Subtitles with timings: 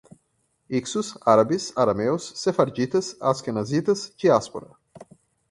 [0.67, 4.75] Hicsos, árabes, arameus, sefarditas, asquenazitas, diáspora